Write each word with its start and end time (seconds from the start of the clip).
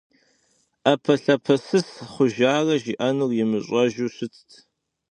Ӏэпэлъапэсыс 0.81 1.87
хъуарэ 2.11 2.75
жиӏэнур 2.81 3.31
имыщӏэжу 3.41 4.13
щытт. 4.15 4.49